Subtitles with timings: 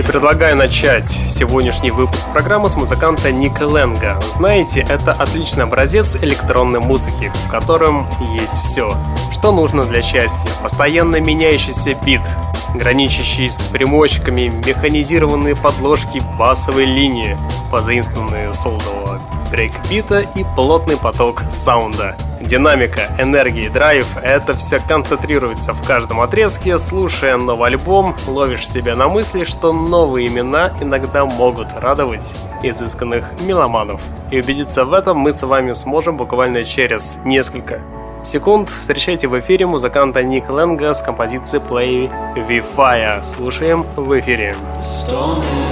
[0.00, 4.18] И предлагаю начать сегодняшний выпуск программы с музыканта Ника Ленга.
[4.32, 8.96] Знаете, это отличный образец электронной музыки, в котором есть все,
[9.30, 10.50] что нужно для счастья.
[10.62, 12.22] Постоянно меняющийся бит,
[12.74, 17.36] граничащий с примочками, механизированные подложки басовой линии,
[17.70, 22.16] позаимствованные солдового брейкбита и плотный поток саунда.
[22.50, 26.80] Динамика, энергия и драйв– это все концентрируется в каждом отрезке.
[26.80, 32.34] Слушая новый альбом, ловишь себя на мысли, что новые имена иногда могут радовать
[32.64, 34.00] изысканных меломанов.
[34.32, 37.82] И убедиться в этом мы с вами сможем буквально через несколько
[38.24, 38.68] секунд.
[38.68, 43.22] Встречайте в эфире музыканта Ник Ленга с композицией Play with Fire.
[43.22, 44.56] Слушаем в эфире.
[44.80, 45.70] Screaming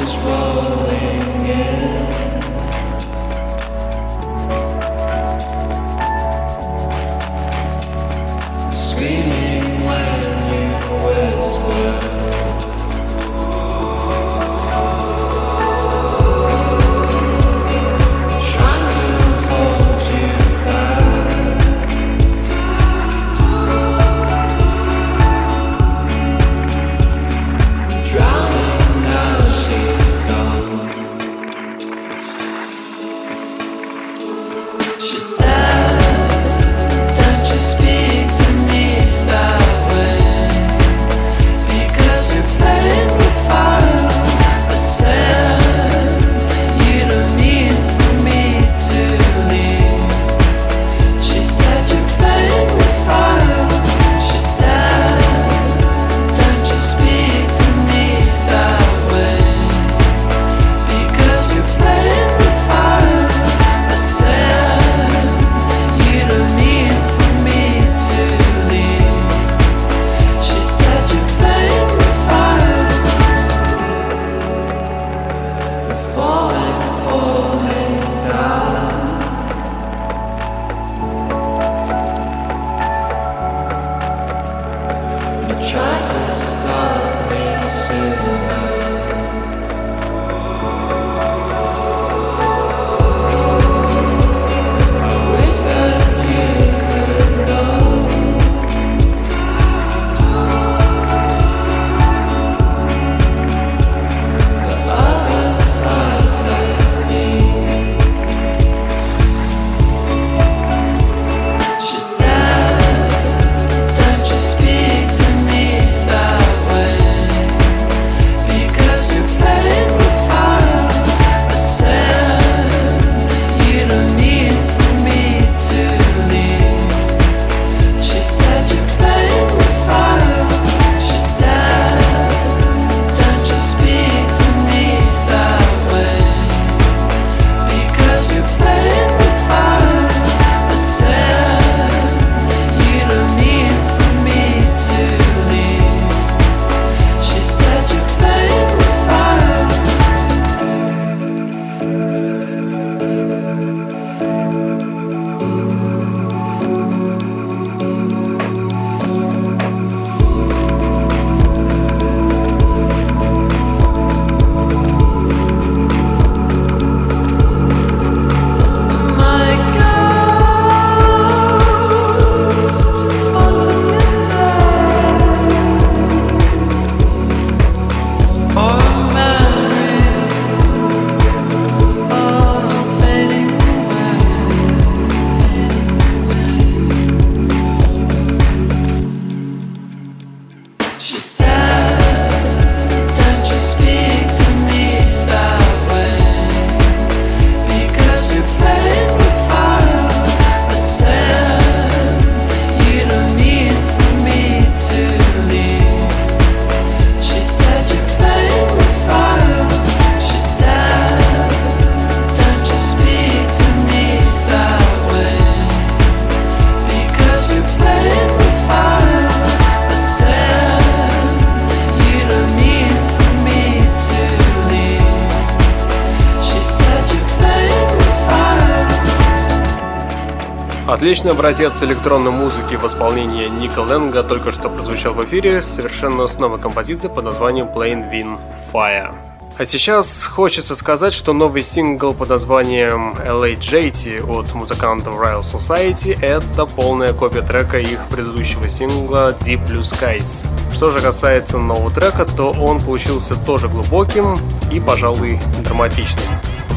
[230.88, 236.38] Сердечный образец электронной музыки в исполнении Ника Ленга только что прозвучал в эфире совершенно с
[236.38, 238.38] новой композицией под названием Plain Win
[238.72, 239.14] Fire.
[239.58, 246.64] А сейчас хочется сказать, что новый сингл под названием LAJT от музыкантов Royal Society— это
[246.64, 250.46] полная копия трека их предыдущего сингла Deep Blue Skies.
[250.72, 254.36] Что же касается нового трека, то он получился тоже глубоким
[254.72, 256.24] и, пожалуй, драматичным.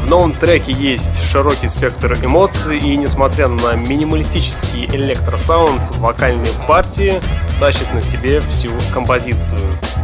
[0.02, 7.20] В новом треке есть широкий спектр эмоций, и несмотря на минималистический электросаунд, вокальные партии
[7.60, 9.60] тащат на себе всю композицию.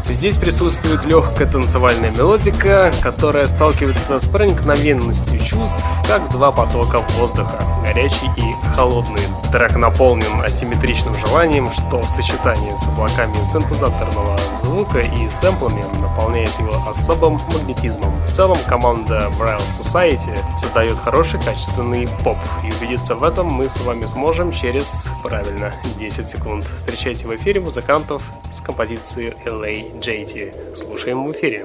[0.07, 8.31] Здесь присутствует легкая танцевальная мелодика, которая сталкивается с проникновенностью чувств, как два потока воздуха, горячий
[8.37, 9.21] и холодный.
[9.53, 16.89] Трек наполнен асимметричным желанием, что в сочетании с облаками синтезаторного звука и сэмплами наполняет его
[16.89, 18.15] особым магнетизмом.
[18.27, 23.81] В целом команда Braille Society создает хороший качественный поп, и убедиться в этом мы с
[23.81, 26.67] вами сможем через, правильно, 10 секунд.
[26.67, 30.53] Встречайте в эфире музыкантов с композицией LA Джейти.
[30.75, 31.65] Слушаем в эфире.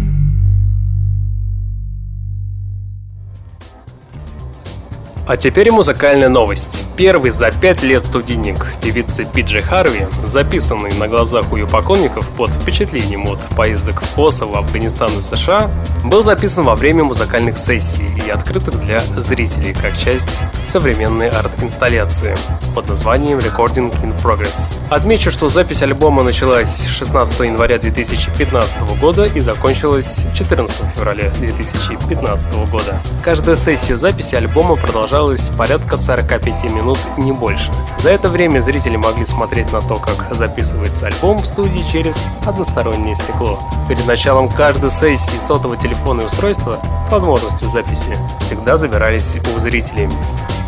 [5.31, 6.83] А теперь музыкальная новость.
[6.97, 12.51] Первый за пять лет студийник певицы Пиджи Харви, записанный на глазах у ее поклонников под
[12.51, 15.71] впечатлением от поездок в Косово, Афганистан и США,
[16.03, 22.35] был записан во время музыкальных сессий и открытых для зрителей как часть современной арт-инсталляции
[22.75, 24.69] под названием Recording in Progress.
[24.89, 32.99] Отмечу, что запись альбома началась 16 января 2015 года и закончилась 14 февраля 2015 года.
[33.23, 37.69] Каждая сессия записи альбома продолжалась продолжалось порядка 45 минут, не больше.
[37.99, 43.13] За это время зрители могли смотреть на то, как записывается альбом в студии через одностороннее
[43.13, 43.59] стекло.
[43.87, 50.09] Перед началом каждой сессии сотового телефона и устройства с возможностью записи всегда забирались у зрителей.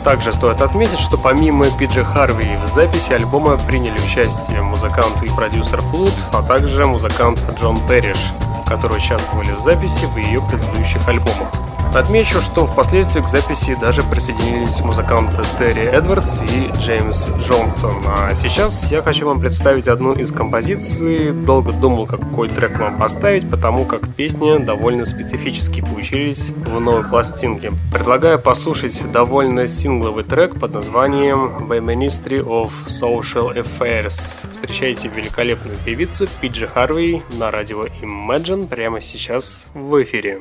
[0.03, 5.81] Также стоит отметить, что помимо Пиджи Харви в записи альбома приняли участие музыкант и продюсер
[5.81, 8.19] Флут, а также музыкант Джон Терриш,
[8.67, 11.72] которые участвовали в записи в ее предыдущих альбомах.
[11.95, 18.03] Отмечу, что впоследствии к записи даже присоединились музыканты Терри Эдвардс и Джеймс Джонстон.
[18.07, 21.31] А сейчас я хочу вам представить одну из композиций.
[21.31, 27.73] Долго думал, какой трек вам поставить, потому как песни довольно специфически получились в новой пластинке.
[27.93, 34.47] Предлагаю послушать довольно сингловый трек под названием «By Ministry of Social Affairs».
[34.51, 40.39] Встречайте великолепную певицу Пиджи Харви на радио Imagine прямо сейчас в эфире.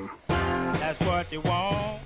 [1.30, 2.01] the wall.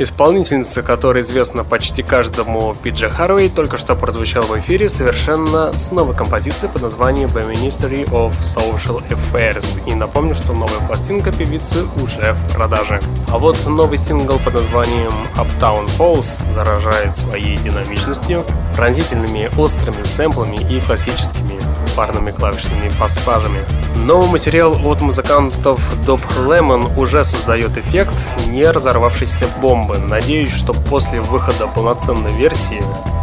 [0.00, 6.16] Исполнительница, которая известна почти каждому Пиджа Харвей, только что прозвучал в эфире совершенно с новой
[6.16, 9.78] композицией под названием The Ministry of Social Affairs.
[9.86, 12.98] И напомню, что новая пластинка певицы уже в продаже.
[13.28, 20.80] А вот новый сингл под названием Uptown Falls заражает своей динамичностью, пронзительными острыми сэмплами и
[20.80, 21.49] классическими
[21.96, 23.60] парными клавишными пассажами.
[23.96, 28.16] Новый материал от музыкантов Dob Lemon уже создает эффект
[28.48, 29.98] не разорвавшейся бомбы.
[29.98, 32.82] Надеюсь, что после выхода полноценной версии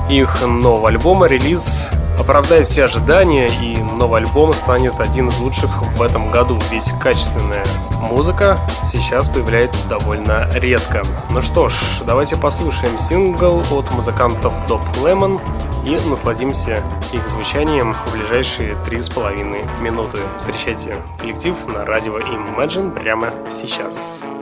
[0.10, 6.02] их нового альбома релиз оправдает все ожидания и новый альбом станет один из лучших в
[6.02, 7.66] этом году, ведь качественная
[8.00, 11.02] музыка сейчас появляется довольно редко.
[11.30, 11.74] Ну что ж,
[12.06, 15.40] давайте послушаем сингл от музыкантов Dob Lemon
[15.88, 20.18] и насладимся их звучанием в ближайшие три с половиной минуты.
[20.38, 24.22] Встречайте коллектив на радио Imagine прямо сейчас.
[24.24, 24.37] We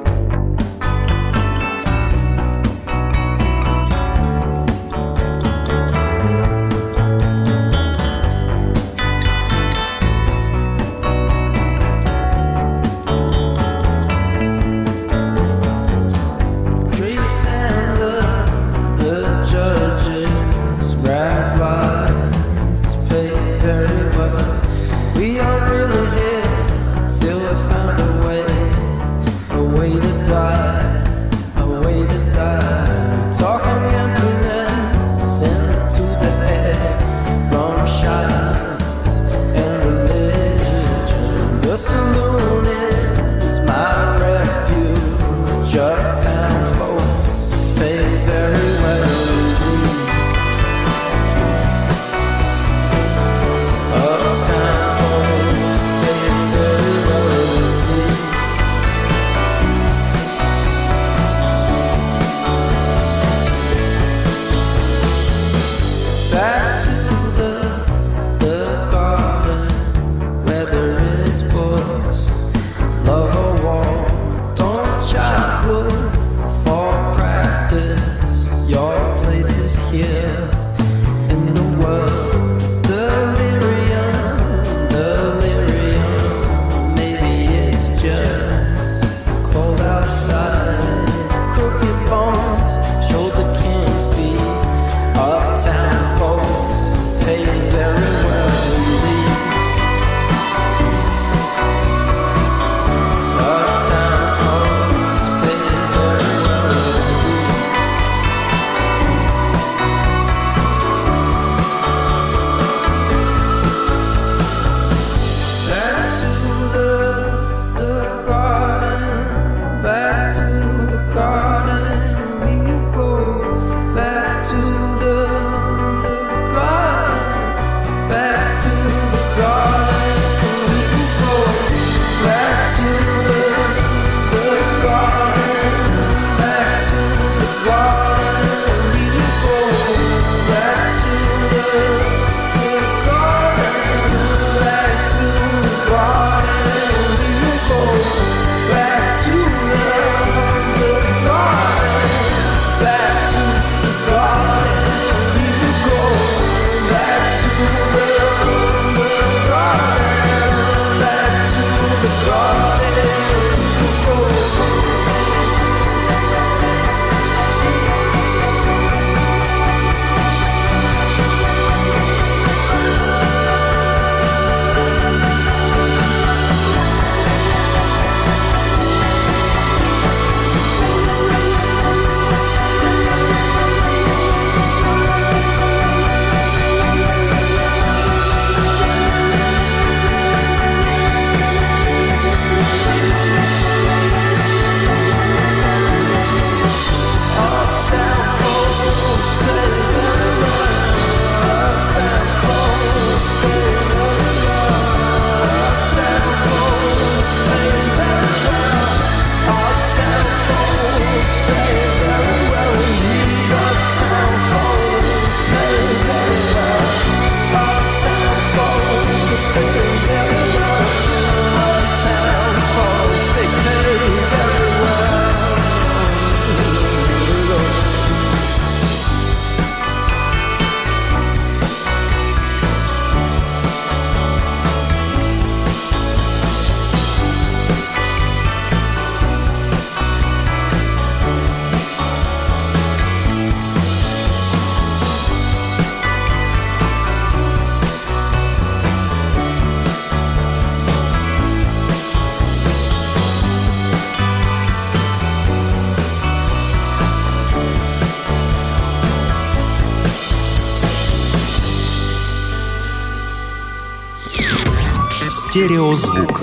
[265.55, 266.41] Стереозвук.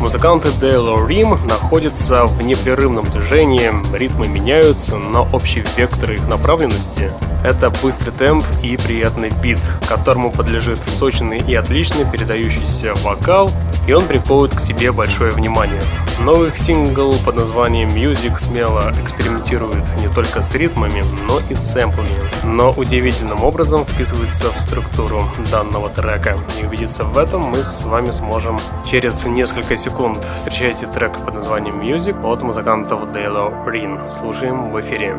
[0.00, 7.12] Музыканты Дейло Рим находятся в непрерывном движении, ритмы меняются, но общий вектор их направленности—
[7.44, 13.50] это быстрый темп и приятный бит, которому подлежит сочный и отлично передающийся вокал,
[13.86, 15.82] и он приковывает к себе большое внимание.
[16.20, 22.08] Новый сингл под названием Music смело экспериментирует не только с ритмами, но и с сэмплами,
[22.44, 26.36] но удивительным образом вписывается в структуру данного трека.
[26.60, 31.80] И убедиться в этом мы с вами сможем через несколько секунд встречайте трек под названием
[31.80, 33.98] Music от музыкантов Дейло Рин.
[34.10, 35.16] Слушаем в эфире.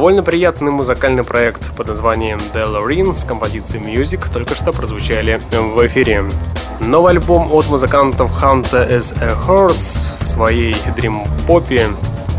[0.00, 6.24] Довольно приятный музыкальный проект под названием Delorine с композицией Music только что прозвучали в эфире.
[6.80, 11.88] Новый альбом от музыкантов Hunter as a Horse в своей дрим-попе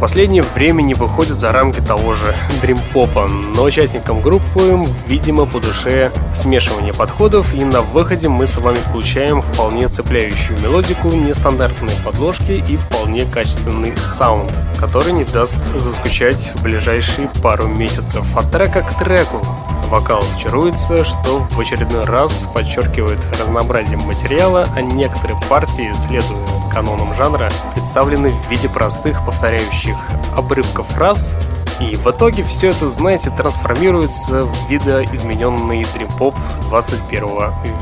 [0.01, 6.11] последнее время не выходит за рамки того же дримпопа, но участникам группы, видимо, по душе
[6.33, 12.77] смешивание подходов, и на выходе мы с вами получаем вполне цепляющую мелодику, нестандартные подложки и
[12.77, 18.25] вполне качественный саунд, который не даст заскучать в ближайшие пару месяцев.
[18.35, 19.45] От трека к треку
[19.91, 26.40] вокал чаруется, что в очередной раз подчеркивает разнообразие материала, а некоторые партии, следуя
[26.73, 29.95] канонам жанра, представлены в виде простых повторяющих
[30.35, 31.35] обрывков фраз,
[31.79, 36.35] и в итоге все это, знаете, трансформируется в видоизмененный дрим-поп
[36.69, 37.27] 21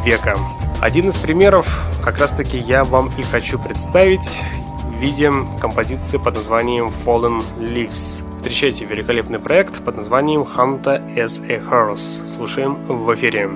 [0.06, 0.38] века.
[0.82, 1.68] Один из примеров
[2.04, 4.42] как раз таки я вам и хочу представить
[4.84, 8.24] в виде композиции под названием Fallen Leaves.
[8.38, 12.26] Встречайте великолепный проект под названием Hunter as a Horse.
[12.26, 13.50] Слушаем в эфире.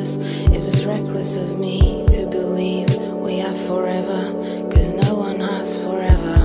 [0.00, 4.32] It was reckless of me to believe we are forever,
[4.72, 6.39] cause no one has forever.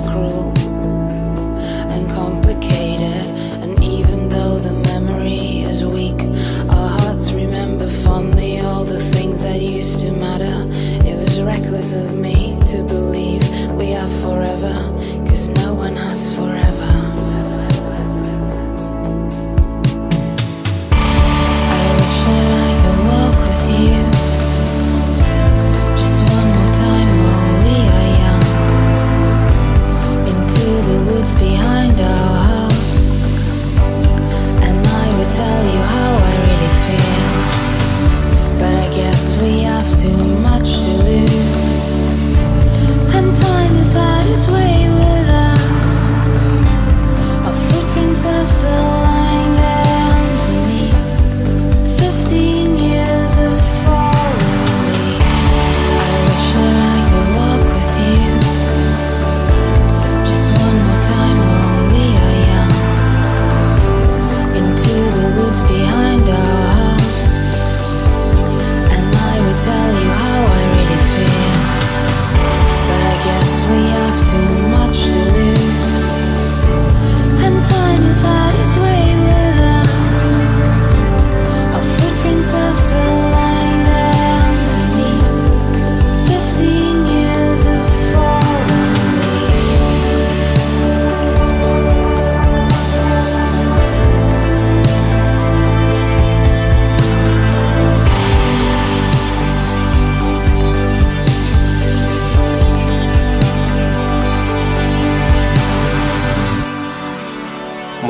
[0.00, 0.47] Cruel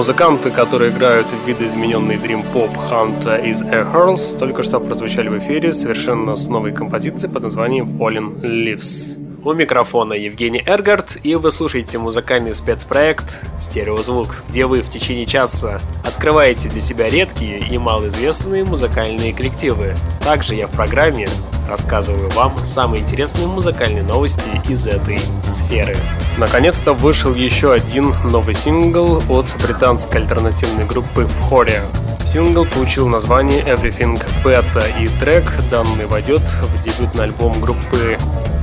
[0.08, 5.36] Музыканты, которые играют в видоизмененный Dream Pop Hunter is a Hurls, только что прозвучали в
[5.36, 9.17] эфире совершенно с новой композицией под названием Fallen Leaves.
[9.44, 13.24] У микрофона Евгений Эргард, и вы слушаете музыкальный спецпроект
[13.60, 19.94] «Стереозвук», где вы в течение часа открываете для себя редкие и малоизвестные музыкальные коллективы.
[20.24, 21.28] Также я в программе
[21.70, 25.96] рассказываю вам самые интересные музыкальные новости из этой сферы.
[26.36, 31.84] Наконец-то вышел еще один новый сингл от британской альтернативной группы Phoria.
[32.26, 38.18] Сингл получил название Everything Beta и трек данный войдет в дебютный альбом группы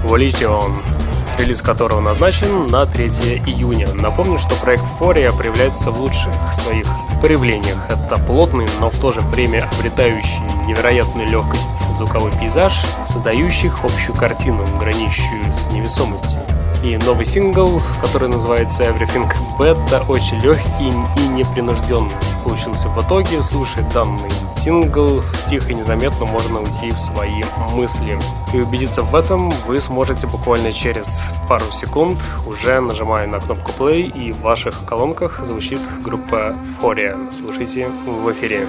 [0.05, 0.71] Volition,
[1.39, 3.07] релиз которого назначен на 3
[3.47, 3.87] июня.
[3.93, 6.85] Напомню, что проект Foria проявляется в лучших своих
[7.21, 7.89] проявлениях.
[7.89, 12.73] Это плотный, но в то же время обретающий невероятную легкость звуковой пейзаж,
[13.07, 16.39] создающих общую картину, граничащую с невесомостью.
[16.85, 23.41] И новый сингл, который называется Everything Beta, очень легкий и непринужденный получился в итоге.
[23.41, 27.41] Слушая данный сингл, тихо и незаметно можно уйти в свои
[27.73, 28.19] мысли.
[28.53, 34.01] И убедиться в этом вы сможете буквально через пару секунд, уже нажимая на кнопку play,
[34.01, 37.17] и в ваших колонках звучит группа Фория.
[37.31, 38.67] Слушайте в эфире.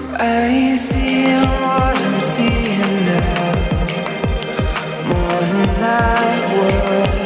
[5.88, 7.25] I would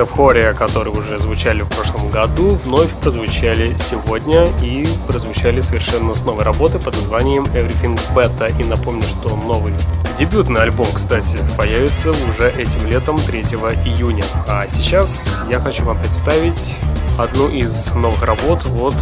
[0.00, 6.24] музыкантов Хория, которые уже звучали в прошлом году, вновь прозвучали сегодня и прозвучали совершенно с
[6.24, 8.50] новой работы под названием Everything Beta.
[8.58, 9.74] И напомню, что новый
[10.18, 13.40] дебютный альбом, кстати, появится уже этим летом 3
[13.84, 14.24] июня.
[14.48, 16.76] А сейчас я хочу вам представить
[17.18, 18.96] одну из новых работ от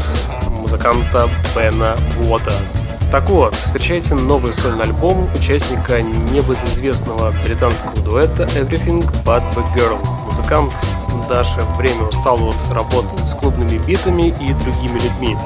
[0.51, 2.53] музыканта Бена Вота.
[3.12, 10.18] Так вот, встречайте новый сольный альбом участника небезызвестного британского дуэта Everything But The Girl.
[10.39, 10.72] Музыкант.
[11.28, 15.36] Наше время устал от работы с клубными битами и другими людьми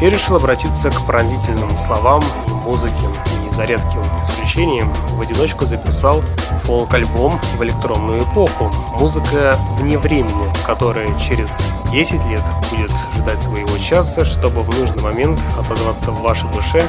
[0.00, 3.08] и решил обратиться к пронзительным словам и музыке.
[3.46, 6.22] И за редким исключением в одиночку записал
[6.64, 8.70] фолк-альбом в электронную эпоху.
[8.98, 15.40] Музыка вне времени, которая через 10 лет будет ждать своего часа, чтобы в нужный момент
[15.58, 16.82] отозваться в вашей душе,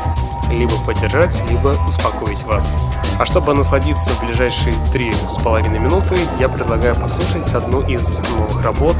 [0.51, 2.75] либо поддержать, либо успокоить вас.
[3.19, 8.61] А чтобы насладиться в ближайшие три с половиной минуты, я предлагаю послушать одну из новых
[8.63, 8.95] работ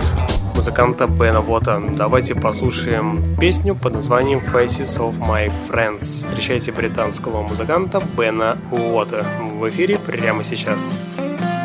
[0.59, 1.81] музыканта Бена Вота.
[1.95, 5.99] Давайте послушаем песню под названием Faces of My Friends.
[5.99, 11.15] Встречайте британского музыканта Бена Уота в эфире прямо сейчас.
[11.15, 11.58] Сейчас.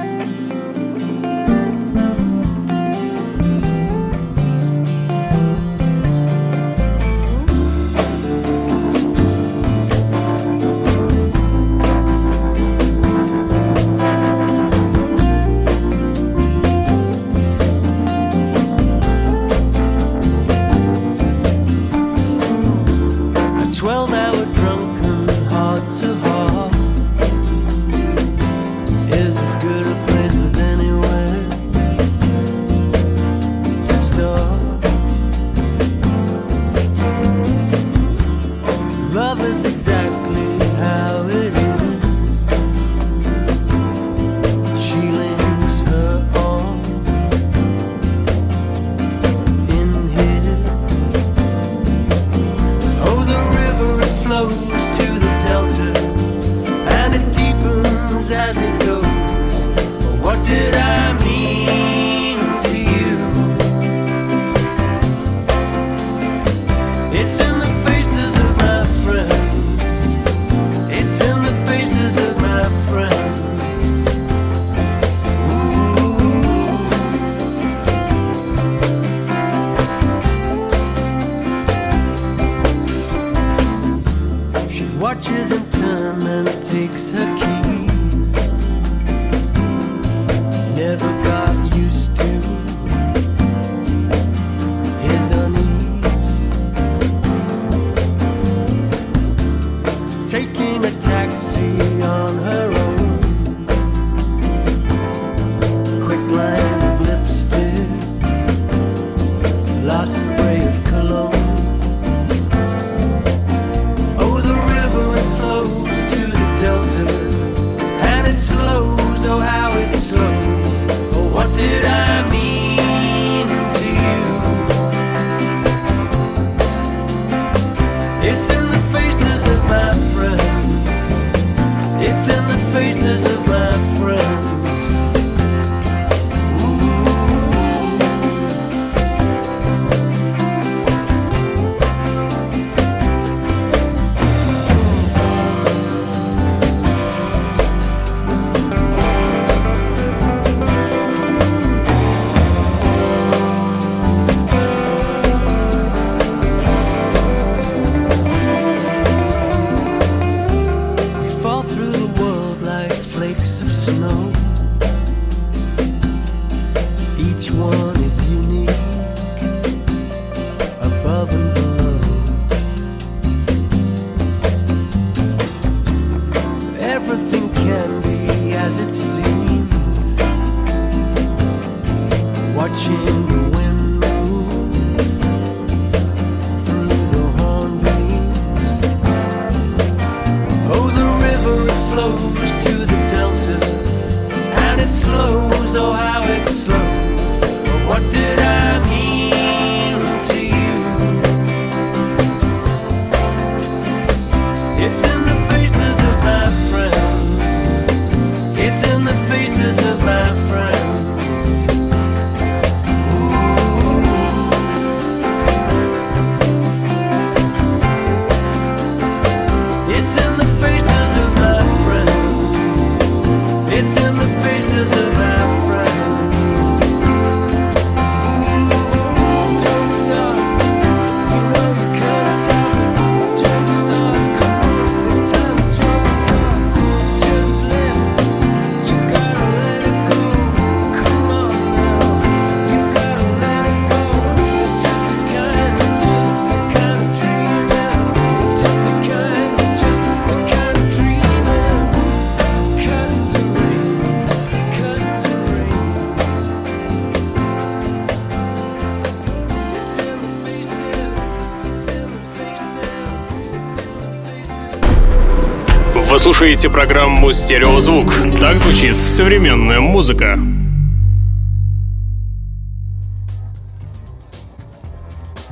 [266.24, 268.10] Слушаете программу «Стереозвук».
[268.40, 270.38] Так звучит современная музыка.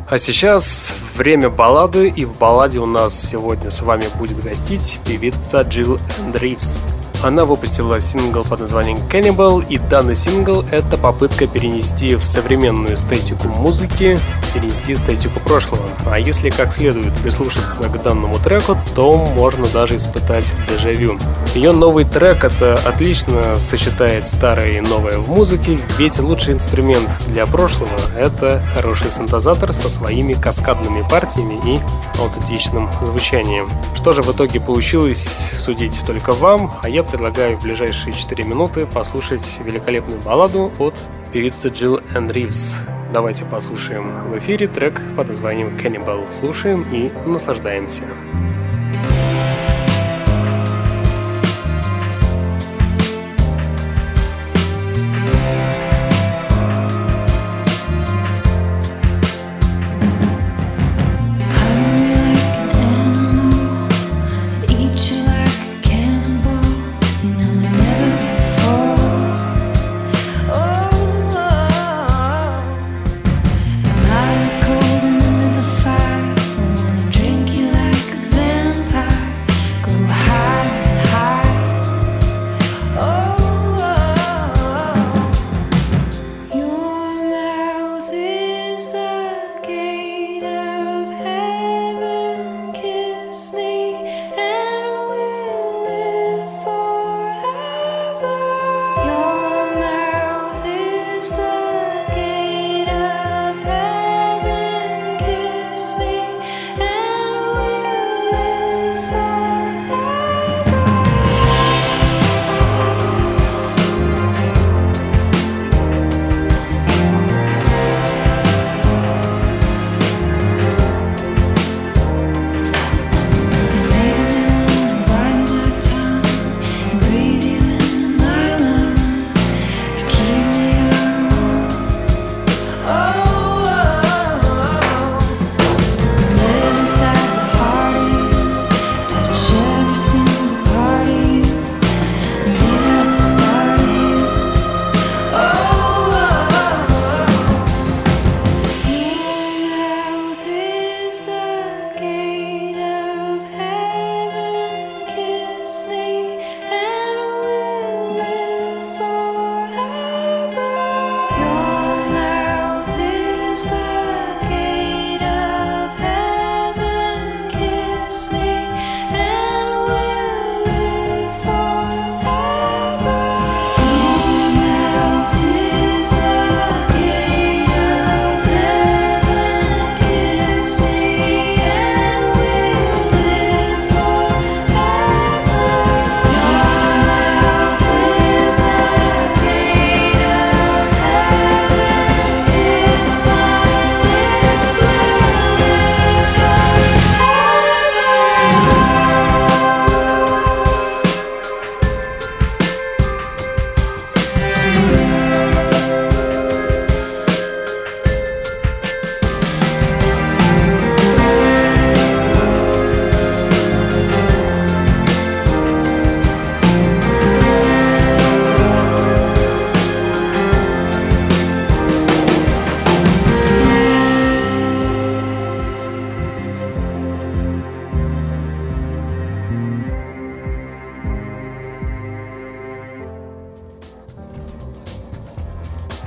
[0.08, 5.60] А сейчас время баллады, и в балладе у нас сегодня с вами будет гостить певица
[5.60, 6.86] Джилл Эндривс.
[7.22, 13.46] Она выпустила сингл под названием Cannibal, и данный сингл— это попытка перенести в современную эстетику
[13.46, 14.18] музыки,
[14.52, 15.84] перенести эстетику прошлого.
[16.06, 21.18] А если как следует прислушаться к данному треку, то можно даже испытать дежавю.
[21.54, 27.46] Ее новый трек— это отлично сочетает старое и новое в музыке, ведь лучший инструмент для
[27.46, 31.80] прошлого— это хороший синтезатор со своими каскадными партиями и
[32.20, 33.68] аутентичным звучанием.
[33.94, 38.86] Что же в итоге получилось, судить только вам, а я предлагаю в ближайшие 4 минуты
[38.86, 40.94] послушать великолепную балладу от
[41.32, 42.76] певицы Джилл Энн Ривз.
[43.12, 46.26] Давайте послушаем в эфире трек под названием Cannibal.
[46.32, 48.04] Слушаем и наслаждаемся.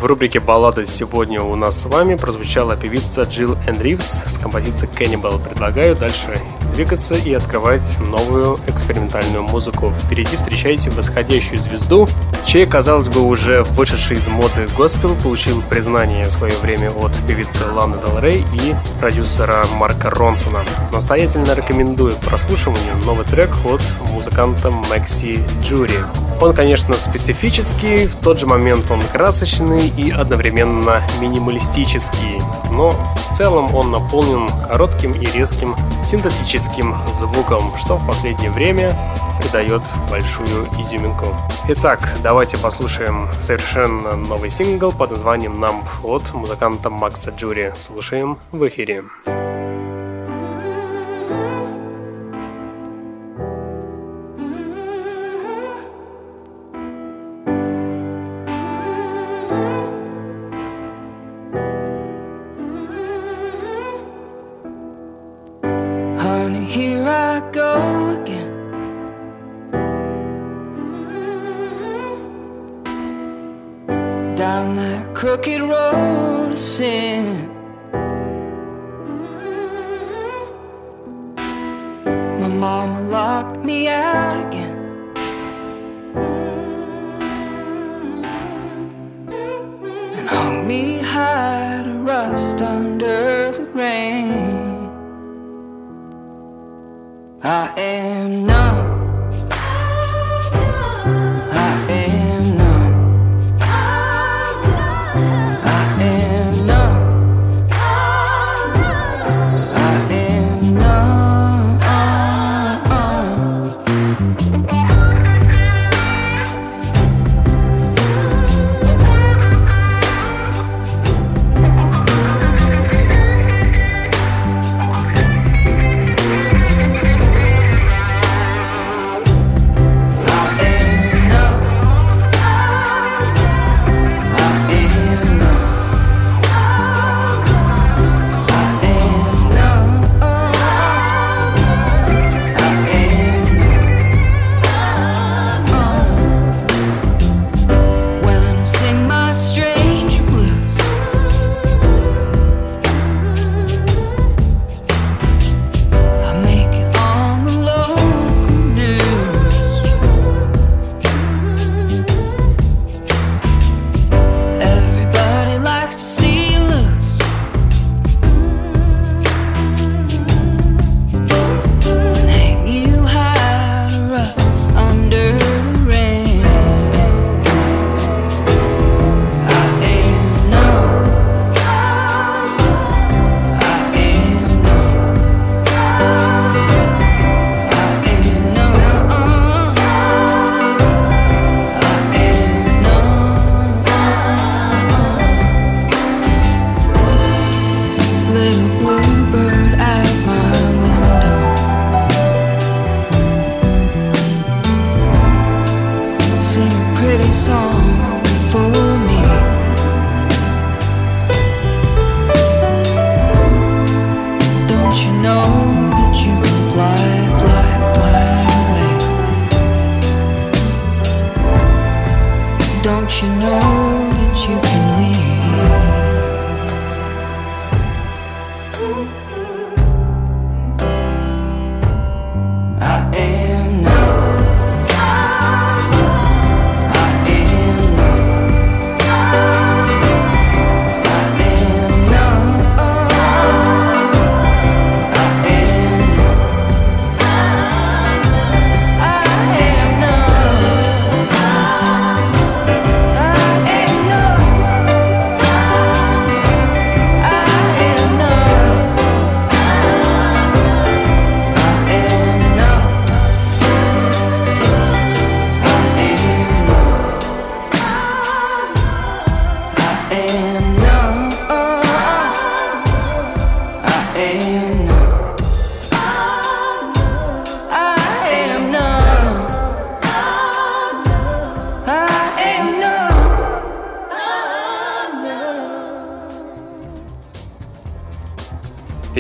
[0.06, 4.94] В рубрике «Баллада» сегодня у нас с вами прозвучала певица Джилл Энн Ривз с композицией
[4.94, 5.44] «Cannibal».
[5.44, 6.40] Предлагаю дальше
[6.76, 9.92] двигаться и открывать новую экспериментальную музыку.
[10.04, 12.08] Впереди встречайте восходящую звезду,
[12.46, 17.66] чей, казалось бы, уже вышедший из моды госпел получил признание в свое время от певицы
[17.72, 20.60] Ланы Дел Рей и продюсера Марка Ронсона.
[20.94, 23.82] Настоятельно рекомендую прослушиванию новый трек от
[24.14, 25.98] музыканта Макси Джури.
[26.42, 32.40] Он, конечно, специфический, в тот же момент он красочный и одновременно минималистический,
[32.72, 35.76] но в целом он наполнен коротким и резким
[36.06, 38.96] синтетическим звуком, что в последнее время
[39.40, 41.26] придает большую изюминку.
[41.70, 47.74] Итак, давайте послушаем совершенно новый сингл под названием «Numb» от музыканта Макса Джури.
[47.78, 49.04] Слушаем в эфире.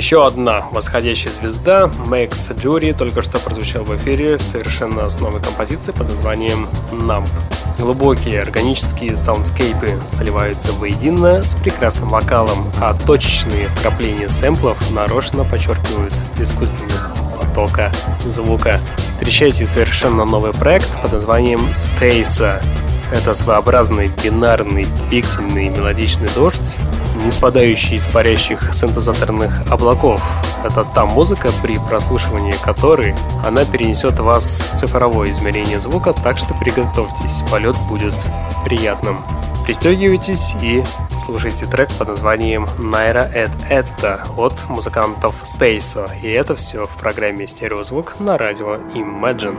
[0.05, 5.97] Еще одна восходящая звезда, Max Jury, только что прозвучал в эфире совершенно с новой композицией
[5.97, 7.27] под названием «Numb».
[7.79, 17.19] Глубокие органические саундскейпы заливаются воедино с прекрасным вокалом, а точечные вкрапления сэмплов нарочно подчеркивают искусственность
[17.39, 18.79] потока звука.
[19.15, 22.61] Встречайте совершенно новый проект под названием Стейса.
[23.11, 26.77] Это своеобразный бинарный пиксельный мелодичный дождь,
[27.25, 30.21] не спадающий из парящих синтезаторных облаков.
[30.63, 36.53] Это та музыка, при прослушивании которой она перенесет вас в цифровое измерение звука, так что
[36.53, 38.13] приготовьтесь, полет будет
[38.63, 39.17] приятным.
[39.65, 40.83] Пристегивайтесь и
[41.25, 46.07] слушайте трек под названием Naira et Это от музыкантов Стейса.
[46.21, 49.57] И это все в программе «Стереозвук» на радио Imagine.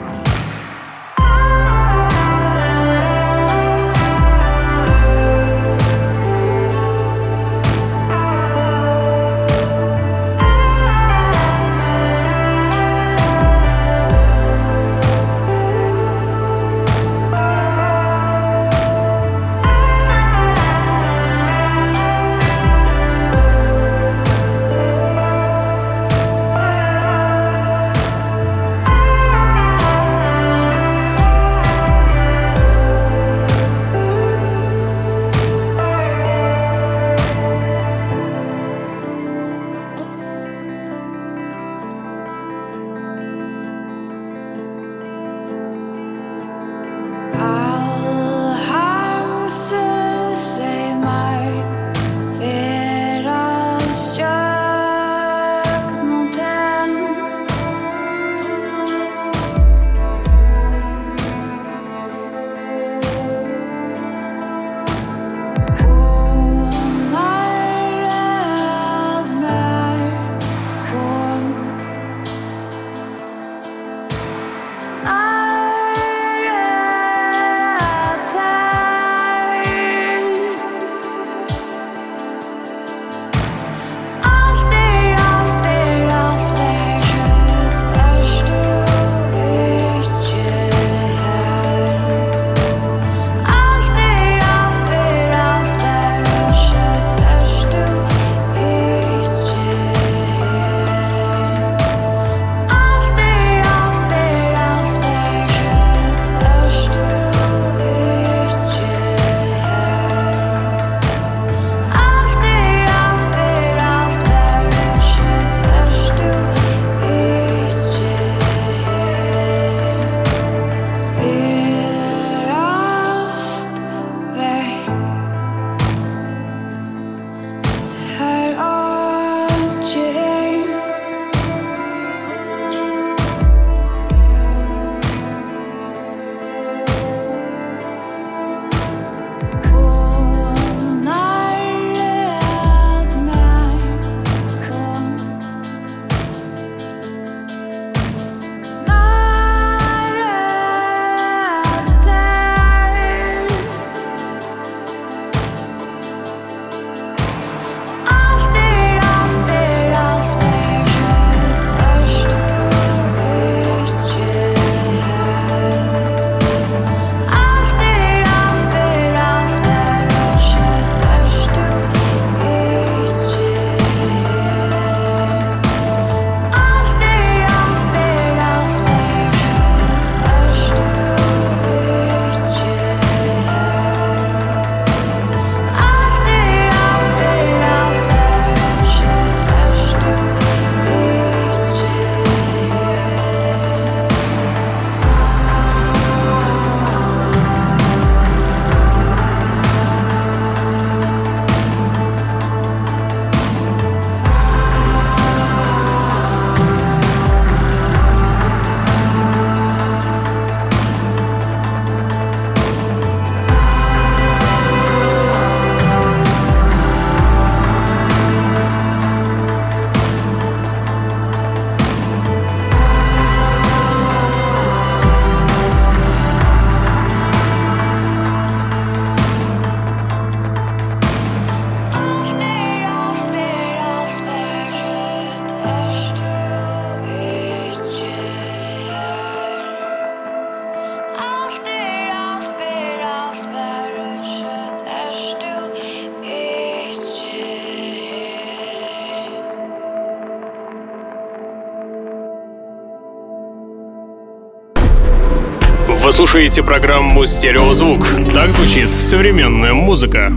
[256.27, 258.05] Слушаете программу «Стереозвук».
[258.35, 260.33] Так звучит современная музыка.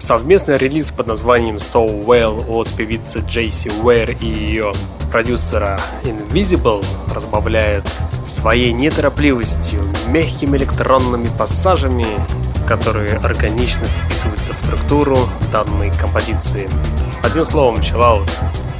[0.00, 4.72] Совместный релиз под названием So Well от певицы Джейси Уэйр и ее
[5.12, 6.84] продюсера Invisible
[7.14, 7.84] разбавляет
[8.26, 12.06] своей неторопливостью, мягкими электронными пассажами,
[12.66, 15.18] которые органично вписываются в структуру
[15.52, 16.68] данной композиции.
[17.22, 18.28] Одним словом, чиллаут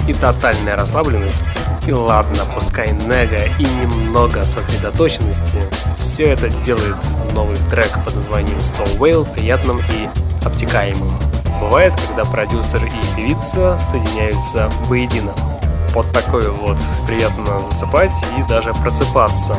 [0.07, 1.45] и тотальная расслабленность,
[1.87, 5.59] и ладно, пускай нега и немного сосредоточенности,
[5.99, 6.97] все это делает
[7.33, 10.09] новый трек под названием So Whale приятным и
[10.45, 11.13] обтекаемым.
[11.61, 15.33] Бывает, когда продюсер и певица соединяются воедино.
[15.95, 16.77] Вот такое вот
[17.07, 19.57] приятно засыпать и даже просыпаться.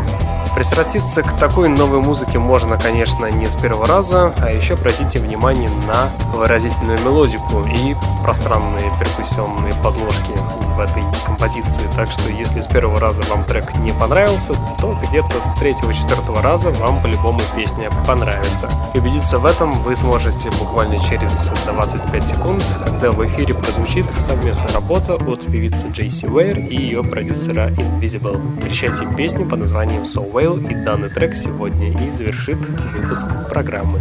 [0.55, 5.69] Пристраститься к такой новой музыке можно, конечно, не с первого раза, а еще обратите внимание
[5.85, 7.93] на выразительную мелодику и
[8.23, 10.31] пространные перкуссионные подложки
[10.75, 11.83] в этой композиции.
[11.95, 16.69] Так что если с первого раза вам трек не понравился, то где-то с третьего-четвертого раза
[16.71, 18.69] вам по-любому песня понравится.
[18.93, 24.73] И убедиться в этом вы сможете буквально через 25 секунд, когда в эфире прозвучит совместная
[24.73, 28.39] работа от певицы Джейси Уэйр и ее продюсера Invisible.
[28.57, 32.59] Встречайте песню под названием So Well и данный трек сегодня и завершит
[32.93, 33.99] выпуск программы.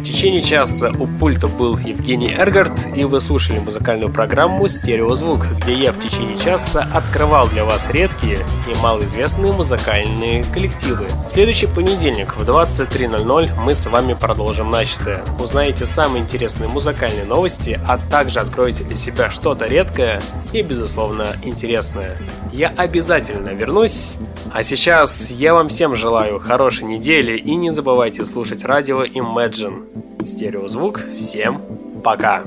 [0.00, 5.74] В течение часа у пульта был Евгений Эргард, и вы слушали музыкальную программу «Стереозвук», где
[5.74, 8.38] я в течение часа открывал для вас редкие
[8.70, 11.08] и малоизвестные музыкальные коллективы.
[11.28, 15.22] В следующий понедельник в 23.00 мы с вами продолжим начатое.
[15.40, 20.22] Узнаете самые интересные музыкальные новости, а также откроете для себя что-то редкое
[20.52, 22.16] и, безусловно, интересное.
[22.52, 24.18] Я обязательно вернусь,
[24.52, 30.24] а сейчас я вам вам всем желаю хорошей недели и не забывайте слушать радио Imagine.
[30.24, 31.00] Стереозвук.
[31.16, 31.60] Всем
[32.04, 32.44] пока!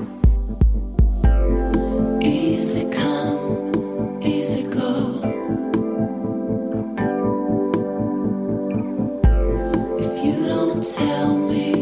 [10.80, 11.79] Tell me